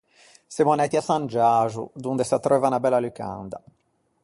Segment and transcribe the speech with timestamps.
[0.53, 3.59] Semmo anæti à San Giaxo donde s'attreuva unna bella lucanda.